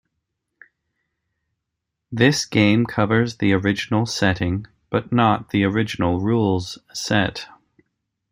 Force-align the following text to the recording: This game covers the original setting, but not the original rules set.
This 2.11 2.45
game 2.47 2.87
covers 2.87 3.37
the 3.37 3.53
original 3.53 4.07
setting, 4.07 4.65
but 4.89 5.11
not 5.13 5.51
the 5.51 5.63
original 5.63 6.19
rules 6.19 6.79
set. 6.91 7.45